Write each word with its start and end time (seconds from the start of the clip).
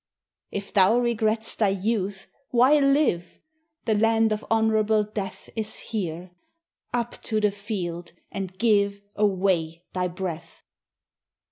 If 0.49 0.73
thou 0.73 0.99
regret'st 0.99 1.57
thy 1.57 1.69
youth, 1.69 2.25
why 2.49 2.79
live? 2.79 3.39
The 3.85 3.93
land 3.93 4.31
of 4.31 4.43
honourable 4.49 5.03
death 5.03 5.47
Is 5.55 5.77
here: 5.77 6.31
up 6.91 7.21
to 7.21 7.39
the 7.39 7.51
field, 7.51 8.13
and 8.31 8.57
give 8.57 8.93
35 8.93 9.05
Away 9.23 9.83
thy 9.93 10.07
breath! 10.07 10.63